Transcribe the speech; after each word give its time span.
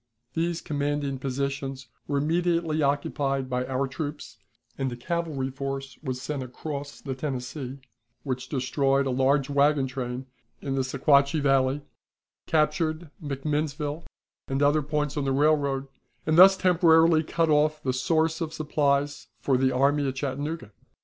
These 0.33 0.61
commanding 0.61 1.19
positions 1.19 1.85
were 2.07 2.17
immediately 2.17 2.81
occupied 2.81 3.47
by 3.47 3.67
our 3.67 3.87
troops, 3.87 4.39
and 4.75 4.91
a 4.91 4.95
cavalry 4.95 5.51
force 5.51 5.95
was 6.01 6.19
sent 6.19 6.41
across 6.41 6.99
the 6.99 7.13
Tennessee, 7.13 7.77
which 8.23 8.49
destroyed 8.49 9.05
a 9.05 9.11
large 9.11 9.47
wagon 9.47 9.85
train 9.85 10.25
in 10.59 10.73
the 10.73 10.81
Sequatchie 10.83 11.39
Valley, 11.43 11.83
captured 12.47 13.11
McMinnsville 13.21 14.03
and 14.47 14.63
other 14.63 14.81
points 14.81 15.17
on 15.17 15.23
the 15.25 15.31
railroad, 15.31 15.87
and 16.25 16.35
thus 16.35 16.57
temporarily 16.57 17.21
cut 17.21 17.51
off 17.51 17.83
the 17.83 17.93
source 17.93 18.41
of 18.41 18.55
supplies 18.55 19.27
for 19.39 19.55
the 19.55 19.71
army 19.71 20.07
at 20.07 20.15
Chattanooga. 20.15 20.71